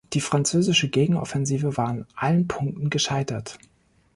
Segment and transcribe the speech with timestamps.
[0.13, 3.59] Die französische Gegenoffensive war an allen Punkten gescheitert.